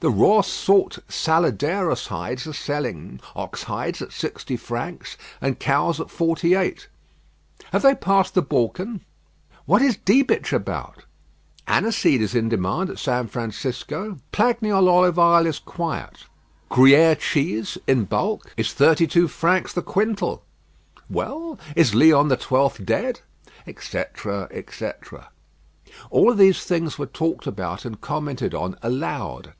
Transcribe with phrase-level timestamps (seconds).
[0.00, 6.10] The raw salt Saladeros hides are selling ox hides at sixty francs, and cows' at
[6.10, 6.86] forty eight.
[7.72, 9.00] Have they passed the Balkan?
[9.64, 11.06] What is Diebitsch about?
[11.66, 14.18] Aniseed is in demand at San Francisco.
[14.32, 16.26] Plagniol olive oil is quiet.
[16.70, 20.42] Gruyère cheese, in bulk, is thirty two francs the quintal.
[21.08, 22.84] Well, is Leon XII.
[22.84, 23.20] dead?"
[23.66, 25.30] etc., etc.
[26.10, 29.54] All these things were talked about and commented on aloud.